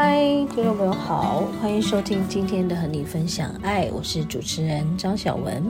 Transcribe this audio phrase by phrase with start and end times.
[0.00, 5.60] 嗨，听众朋友好，欢迎收听今天的和你分享爱，我是主持人张小文。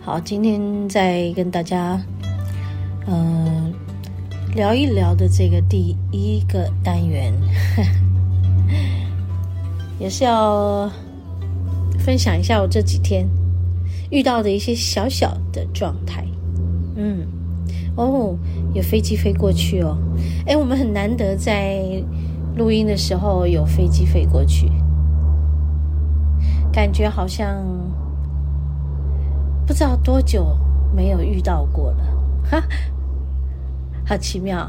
[0.00, 1.96] 好，今天再跟大家
[3.06, 3.72] 嗯、
[4.52, 7.32] 聊一聊的这个第一个单元，
[10.00, 10.90] 也是要
[12.00, 13.28] 分享一下我这几天
[14.10, 16.26] 遇到的一些小小的状态。
[16.96, 17.24] 嗯，
[17.94, 18.36] 哦，
[18.74, 19.96] 有飞机飞过去哦，
[20.48, 21.80] 哎，我们很难得在。
[22.58, 24.68] 录音的时候有飞机飞过去，
[26.72, 27.64] 感觉好像
[29.64, 30.58] 不知道多久
[30.92, 32.04] 没有遇到过了，
[32.50, 32.60] 哈，
[34.04, 34.68] 好奇妙，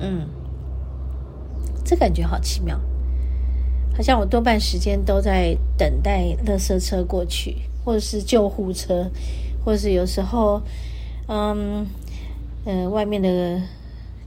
[0.00, 0.26] 嗯，
[1.84, 2.76] 这感觉好奇妙，
[3.94, 9.08] 好像我多半时间都在等待垃圾车过去，或者是救护车，
[9.64, 10.60] 或者是有时候，
[11.28, 11.86] 嗯，
[12.64, 13.62] 呃，外面的。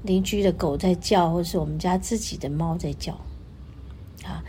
[0.03, 3.13] 邻居的狗在叫，或是我们家自己的猫在叫，
[4.23, 4.43] 啊，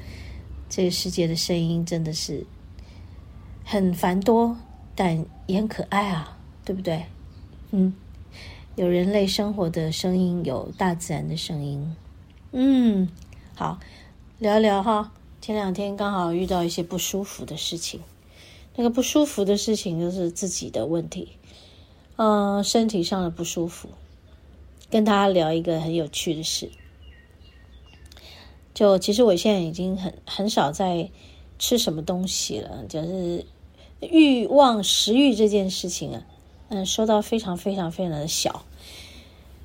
[0.69, 2.47] 这个世界的声音真的是
[3.64, 4.56] 很繁多，
[4.95, 7.05] 但也很可爱啊，对不对？
[7.70, 7.95] 嗯，
[8.77, 11.96] 有人类生活的声音，有大自然的声音，
[12.52, 13.08] 嗯，
[13.55, 13.79] 好，
[14.39, 15.13] 聊聊哈。
[15.40, 18.01] 前两天刚好遇到一些不舒服的事情，
[18.77, 21.33] 那个不舒服的事情就是自己的问题，
[22.17, 23.89] 嗯，身体上的不舒服。
[24.92, 26.70] 跟大家聊一个很有趣的事，
[28.75, 31.08] 就其实我现在已经很很少在
[31.58, 33.47] 吃什么东西了，就是
[34.01, 36.23] 欲望食欲这件事情啊，
[36.69, 38.67] 嗯，收到非常非常非常的小。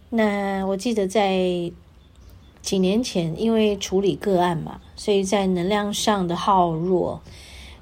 [0.10, 1.70] 那我记得在
[2.62, 7.22] 几年前，因为处理个案嘛，所以在能量上的耗弱，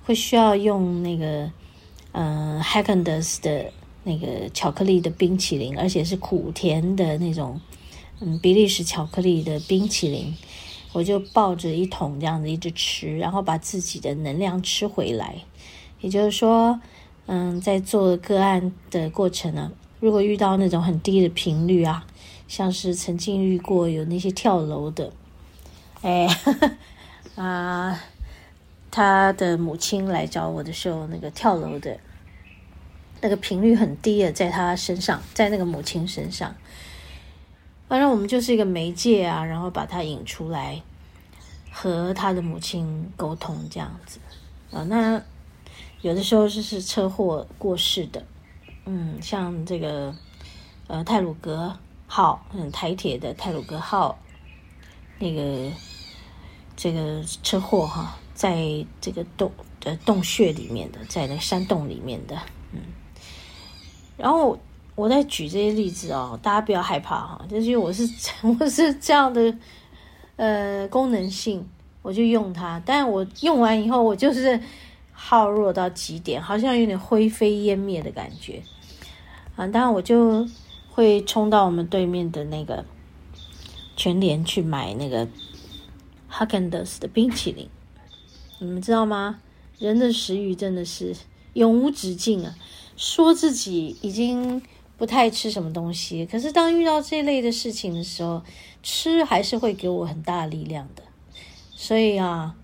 [0.04, 1.52] 会需要用那个
[2.14, 3.72] 嗯 Häagen-Dazs 的。
[4.08, 7.60] 那个巧克力的冰淇淋，而且是苦甜的那种，
[8.20, 10.34] 嗯，比利时巧克力的冰淇淋，
[10.94, 15.36] 我就抱着一桶这样子一直吃，然后把自己的能量吃回来。
[16.02, 16.80] 也就是说，
[17.26, 22.06] 嗯，在做个案的过程呢，如果遇到那种很低的频率啊，
[22.48, 25.12] 像是曾经遇过有那些跳楼的，
[26.04, 26.28] 哎，
[27.34, 28.00] 啊，
[28.92, 31.98] 他的母亲来找我的时候，那个跳楼的。
[33.22, 36.54] 那个频率很低的，在他身上，在那个母亲身上，
[37.88, 40.80] 反正我们就是一个媒介啊，然后把他引出来，
[41.72, 44.20] 和他的母亲沟通这样子
[44.72, 44.84] 啊。
[44.84, 45.20] 那
[46.02, 48.24] 有的时候就是车祸过世的，
[48.86, 50.14] 嗯，像这个
[50.86, 51.76] 呃泰鲁格
[52.06, 54.20] 号，嗯，台铁的泰鲁格号
[55.18, 55.72] 那个
[56.76, 59.52] 这个车祸哈，在这个洞
[59.84, 62.38] 呃洞穴里面的，在那山洞里面的，
[62.72, 62.82] 嗯。
[64.18, 64.58] 然后
[64.96, 68.08] 我在举这些例子哦，大家不要害怕哈，就是因为我是
[68.60, 69.54] 我是这样的
[70.38, 71.68] 呃功能性，
[72.02, 72.82] 我就用它。
[72.86, 74.60] 但我用完以后，我就是
[75.12, 78.62] 耗弱到极点，好像有点灰飞烟灭的感觉
[79.56, 79.68] 啊。
[79.68, 80.48] 当然我就
[80.92, 82.86] 会冲到我们对面的那个
[83.96, 85.28] 全联去买那个
[86.28, 87.70] h u g g e n d e s 的冰淇淋。
[88.60, 89.42] 你们知道吗？
[89.78, 91.14] 人的食欲真的是
[91.52, 92.56] 永无止境啊！
[92.98, 94.62] 说自己已经
[94.98, 98.42] 不太吃什么东西，可是当遇到这类的事情的时候，
[98.82, 101.04] 吃还是会给我很大力量的。
[101.76, 102.56] 所以啊，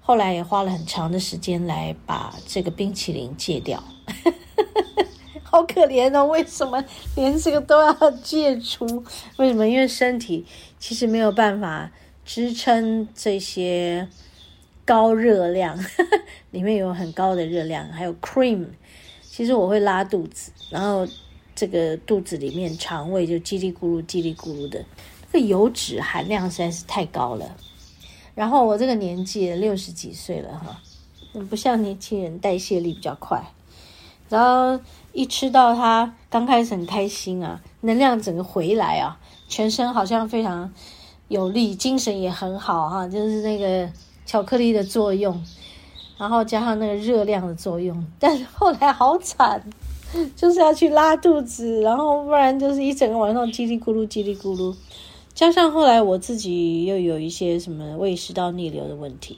[0.00, 3.84] 后来也花了很长的时间来把这个冰淇淋戒掉。
[5.44, 6.82] 好可怜哦，为什么
[7.14, 8.86] 连这个都要戒除？
[9.36, 9.68] 为什么？
[9.68, 10.46] 因为身体
[10.78, 11.90] 其实没有办法
[12.24, 14.08] 支撑这些。
[14.86, 15.76] 高热量，
[16.52, 18.66] 里面有很高的热量，还有 cream。
[19.36, 21.06] 其实我会拉肚子，然后
[21.54, 24.82] 这个肚子里面肠胃就叽里咕噜、叽里咕噜的。
[25.30, 27.54] 这个油脂含量实在是太高了，
[28.34, 30.80] 然后我这个年纪六十几岁了哈，
[31.50, 33.52] 不像年轻人代谢力比较快，
[34.30, 40.72] 然后一吃到它，刚开始很开心啊，能量整个回来啊，全身好像非常
[41.28, 43.92] 有力，精神也很好哈，就是那个
[44.24, 45.44] 巧克力的作用，
[46.18, 49.62] 然后加上那个热量的作用， 但是后来好惨。
[50.36, 54.74] 就是要去拉肚子，然后不然就是一整个晚上叽里咕噜叽里咕噜，
[55.34, 59.36] 加上后来我自己又有一些什么胃食道逆流的问题，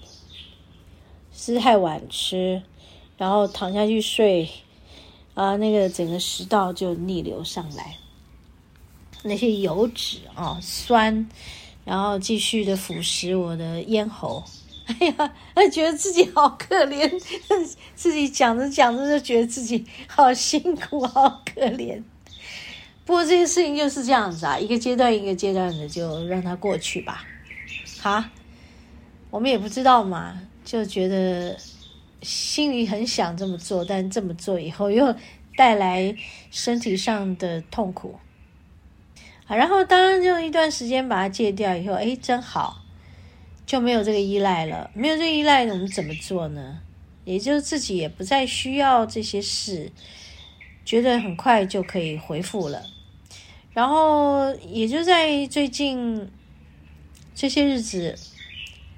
[1.34, 2.62] 吃太晚吃，
[3.16, 4.48] 然后躺下去睡，
[5.32, 7.96] 啊，那个整个食道就逆流上来，
[9.24, 11.26] 那些油脂啊酸，
[11.86, 14.44] 然后继续的腐蚀我的咽喉。
[14.88, 17.08] 哎呀，他觉得自己好可怜，
[17.94, 22.02] 自己讲着讲着就觉得自己好辛苦，好可怜。
[23.04, 27.24] 不过这些事情就是这样子啊，一个阶段一个阶段的，就让它过去吧。
[28.00, 28.30] 哈，
[29.30, 31.56] 我们也不知道嘛，就觉得
[32.22, 35.14] 心里很想这么做，但这么做以后又
[35.56, 36.16] 带来
[36.50, 38.18] 身体上的痛苦。
[39.46, 42.82] 啊，然后当然就一段时间把它戒掉以后，哎，真好。
[43.68, 46.80] 就没有这个依赖了，没有这个依赖，我们怎么做呢？
[47.26, 49.92] 也就是自己也不再需要这些事，
[50.86, 52.82] 觉得很快就可以恢复了。
[53.74, 56.30] 然后也就在最近
[57.34, 58.18] 这些日子，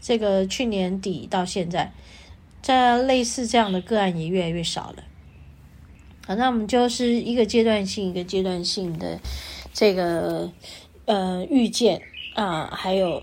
[0.00, 1.92] 这个去年底到现在，
[2.62, 5.02] 这类似这样的个案也越来越少了。
[6.28, 9.18] 好，那我们就是一个阶段性、一个阶段性的
[9.72, 10.52] 这个
[11.06, 12.00] 呃遇见
[12.34, 13.20] 啊，还有。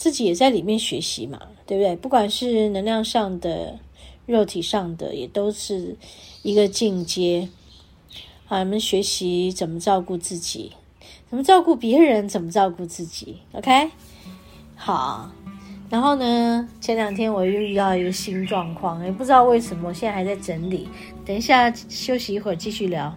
[0.00, 1.94] 自己也在里面学习嘛，对不对？
[1.94, 3.78] 不管是能量上的、
[4.24, 5.94] 肉体上的，也都是
[6.40, 7.46] 一个进阶。
[8.48, 10.72] 啊，我们学习怎么照顾自己，
[11.28, 13.36] 怎么照顾别人，怎么照顾自己。
[13.52, 13.90] OK，
[14.74, 15.30] 好。
[15.90, 20.88] 然后呢，前两天我又遇到一个新状况，也不知道为什么，现在还在整理。
[21.26, 23.14] 等一下休息一会儿，继续聊。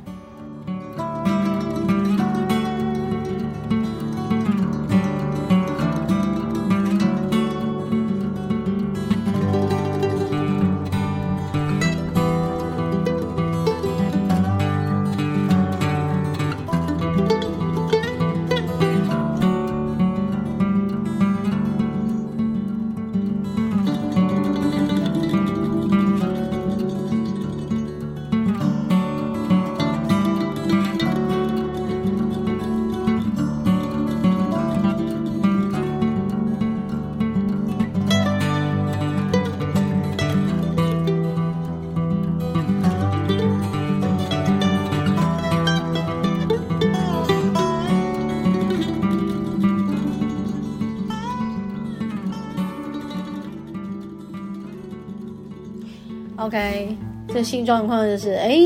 [56.53, 56.95] OK，
[57.29, 58.59] 这新状况就是，哎，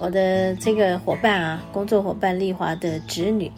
[0.00, 3.52] 我的这个伙伴啊，工作伙伴丽华的侄女，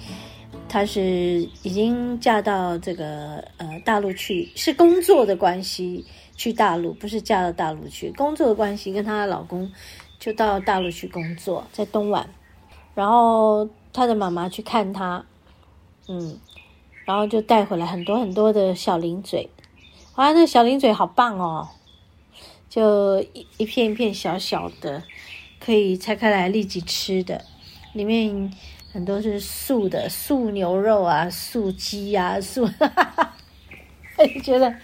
[0.69, 6.04] 她是已经嫁到这个呃大陆去，是工作的关系
[6.34, 9.70] 去大陆，不是嫁到大陆去，工作的关系跟她的老公
[10.19, 12.26] 就到大陆去工作，在东莞，
[12.96, 15.24] 然后她的妈妈去看她，
[16.08, 16.36] 嗯，
[17.04, 19.48] 然后就带回来很多很多的小零嘴，
[20.16, 21.69] 哇，那小零嘴好棒哦。
[22.69, 25.03] 就一一片一片小小的，
[25.58, 27.44] 可以拆开来立即吃的，
[27.94, 28.53] 里面
[28.93, 33.34] 很多是素的，素牛肉啊，素鸡啊，素，哈哈哈，
[34.43, 34.75] 觉得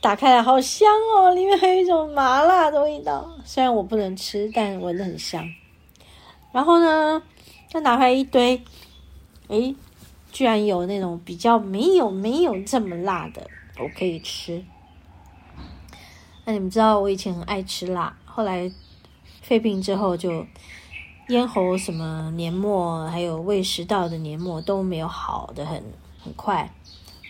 [0.00, 5.48] 打开来好香哦，里面还有一种麻辣的味道，虽然我不能吃，但闻得很香。
[6.52, 7.22] 然后呢，
[7.72, 8.62] 他拿回来一堆，
[9.48, 9.74] 诶，
[10.30, 13.48] 居然有那种比较没有没有这么辣的，
[13.80, 14.64] 我可以吃。
[16.44, 18.70] 那你们知道我以前很爱吃辣，后来
[19.42, 20.46] 肺病之后就
[21.28, 25.82] 咽喉什么黏膜，还有胃食道的黏膜都没有好的很
[26.22, 26.70] 很快，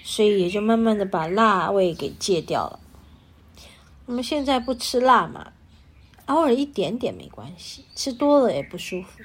[0.03, 2.81] 所以也就慢慢的把辣味给戒掉了。
[4.07, 5.53] 那么现在不吃辣嘛，
[6.27, 9.23] 偶尔一点点没关系，吃多了也不舒服。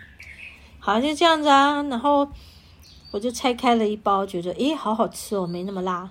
[0.79, 1.81] 好，就这样子啊。
[1.83, 2.27] 然后
[3.11, 6.09] 我就拆开了一包，觉得诶好好吃哦，没那么辣，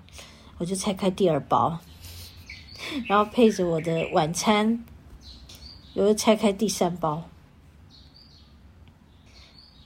[0.59, 1.79] 我就拆开第二包。
[3.07, 4.85] 然后配着我的晚餐，
[5.95, 7.25] 我又拆开第三包，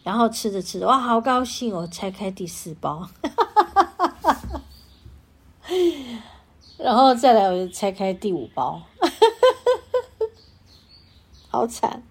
[0.03, 1.75] 然后吃着吃着，哇，好高兴！
[1.75, 3.09] 我拆开第四包，
[6.77, 8.83] 然后再来，我就拆开第五包，
[11.49, 12.03] 好惨！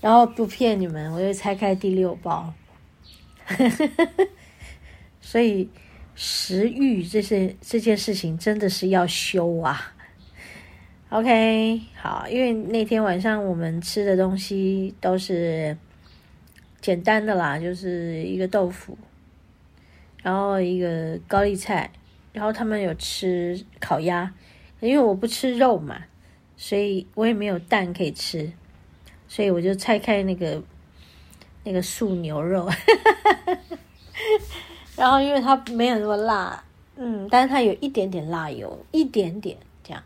[0.00, 2.52] 然后不骗你们，我又拆开第六包，
[5.20, 5.68] 所以。
[6.22, 9.94] 食欲这些这件事情真的是要修啊。
[11.08, 15.74] OK，好，因为那天晚上我们吃的东西都是
[16.78, 18.98] 简单的啦，就是一个豆腐，
[20.22, 21.90] 然后一个高丽菜，
[22.34, 24.30] 然后他们有吃烤鸭，
[24.80, 26.04] 因为我不吃肉嘛，
[26.54, 28.52] 所以我也没有蛋可以吃，
[29.26, 30.62] 所以我就拆开那个
[31.64, 32.66] 那个素牛肉。
[32.66, 33.78] 哈哈哈哈
[35.00, 36.62] 然后，因为它没有那么辣，
[36.96, 40.02] 嗯，但是它有一点点辣油，一点点这样，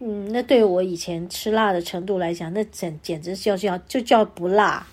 [0.00, 4.86] 嗯，那对我以前吃辣的程度来讲，那简简直就叫就叫不辣。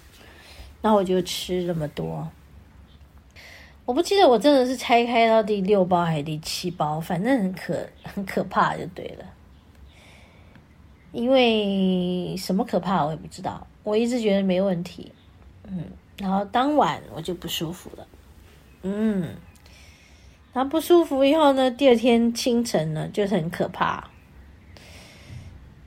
[0.81, 2.25] 然后我就吃这么多，
[3.83, 9.25] 我不记得我真的是拆开到第六包还是第七包，反正很可很可怕就对了。
[11.11, 15.11] 因为什么可怕我也不知道，我一直觉得没问题，
[15.67, 15.83] 嗯，
[16.17, 18.07] 然后当晚我就不舒服了。
[18.81, 19.35] 嗯，
[20.53, 24.09] 然后不舒服以后呢，第二天清晨呢，就是很可怕，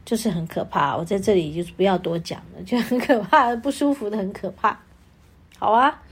[0.04, 0.96] 就是很可怕。
[0.96, 4.78] 我在这里就是不要多讲了，就很可怕，不舒服的很可怕。
[5.58, 6.02] 好啊，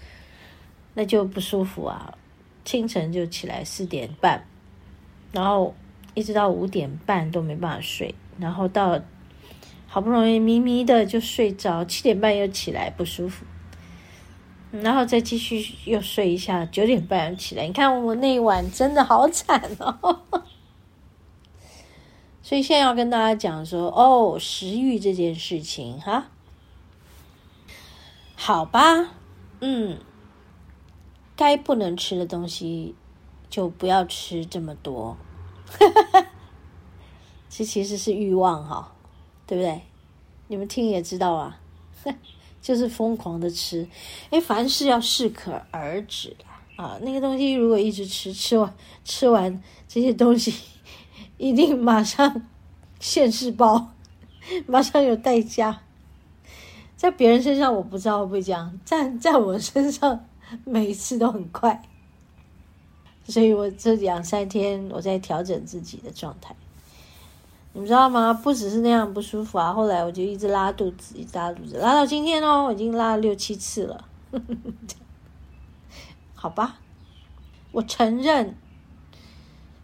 [0.94, 2.14] 那就不舒服啊。
[2.62, 4.44] 清晨就起来四点半，
[5.32, 5.74] 然后
[6.14, 9.00] 一直到五点半都没办法睡，然后到
[9.86, 13.44] 好不容易迷迷的就睡着，七点半又起来不舒服。
[14.70, 17.66] 然后再继续又睡一下，九点半起来。
[17.66, 20.20] 你看我那一晚真的好惨哦，
[22.40, 26.28] 所以现在要跟大家讲说，哦，食欲这件事情哈，
[28.36, 29.14] 好吧，
[29.60, 29.98] 嗯，
[31.34, 32.94] 该不能吃的东西
[33.48, 35.16] 就不要吃这么多，
[37.50, 38.92] 这其实是欲望哈，
[39.46, 39.82] 对不对？
[40.46, 41.60] 你们听也知道啊。
[42.60, 43.86] 就是疯狂的吃，
[44.30, 46.98] 哎，凡事要适可而止啦啊！
[47.02, 48.74] 那个东西如果一直吃，吃完
[49.04, 50.54] 吃完这些东西，
[51.38, 52.46] 一定马上
[52.98, 53.92] 现世报，
[54.66, 55.82] 马上有代价。
[56.96, 60.26] 在别人身上我不知道会不会这样，在在我身上
[60.64, 61.82] 每一次都很快，
[63.26, 66.54] 所以我这两三天我在调整自己的状态。
[67.72, 68.32] 你们知道吗？
[68.32, 74.08] 不只是那样不舒服啊，后来我就一直拉肚子，一直拉肚子，拉到今天哦，已经拉了六七次了。
[76.34, 76.80] 好吧，
[77.70, 78.56] 我承认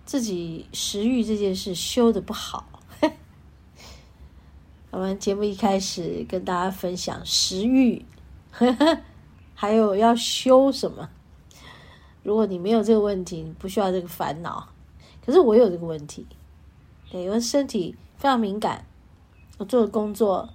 [0.05, 2.67] 自己食欲这件事修的不好。
[4.91, 8.05] 我们节目一开始跟大家分享食欲，
[9.55, 11.09] 还有要修什么？
[12.25, 14.69] 如果你没有这个问题，你不需要这个烦恼。
[15.25, 16.27] 可是我有这个问题。
[17.11, 18.85] 对，因为身体非常敏感，
[19.59, 20.49] 我做的工作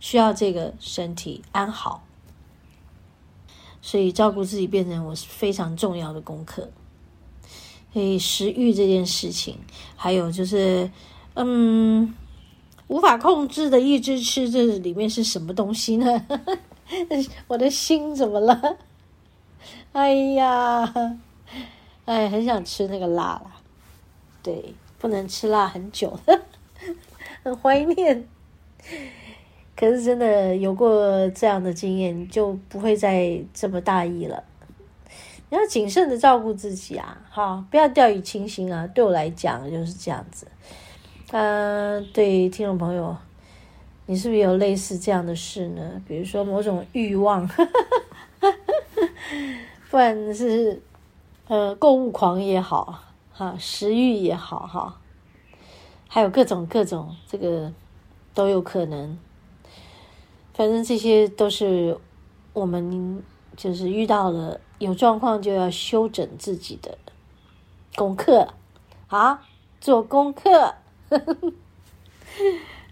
[0.00, 2.04] 需要这个身体安好，
[3.82, 6.70] 所以照顾自己变成我非常重要的功课。
[7.92, 9.58] 所以食欲这件事情，
[9.96, 10.90] 还有就是，
[11.34, 12.14] 嗯，
[12.86, 16.26] 无法控制的一直吃，这里面是什么东西呢？
[17.48, 18.76] 我的心怎么了？
[19.92, 21.18] 哎呀，
[22.04, 23.50] 哎，很想吃那个辣了，
[24.42, 24.74] 对。
[24.98, 26.40] 不能吃辣很久了，
[27.44, 28.26] 很怀念。
[29.76, 34.42] 可是真的有过这样的经验，就不会再这么大意了。
[35.50, 38.86] 你要谨慎的照顾自己啊，好，不要掉以轻心啊。
[38.88, 40.46] 对我来讲就是这样子。
[41.30, 43.16] 嗯、呃，对听众朋友，
[44.06, 46.02] 你是不是有类似这样的事呢？
[46.08, 47.46] 比如说某种欲望，
[49.90, 50.82] 不然是
[51.46, 53.04] 呃购物狂也好。
[53.38, 54.98] 哈，食欲也好哈，
[56.08, 57.72] 还有各种各种，这个
[58.34, 59.16] 都有可能。
[60.52, 61.96] 反正这些都是
[62.52, 63.22] 我们
[63.56, 66.98] 就是遇到了有状况就要修整自己的
[67.94, 68.54] 功课，
[69.06, 69.38] 好，
[69.80, 70.74] 做功课。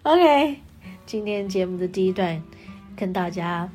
[0.04, 0.60] OK，
[1.04, 2.40] 今天节目的第一段
[2.94, 3.68] 跟大家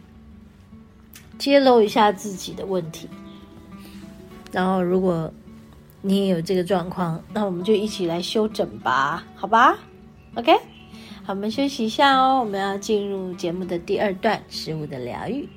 [1.37, 3.09] 揭露一下自己的问题，
[4.53, 5.33] 然后如果。
[6.01, 9.77] 你也有这个状况，那我们就一起来修整吧，好吧
[10.36, 10.51] ？OK，
[11.24, 12.39] 好，我们休息一下哦。
[12.39, 15.48] 我们要进入节目的第二段，食物的疗愈。